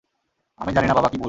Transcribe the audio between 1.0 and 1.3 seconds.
কি বলবে?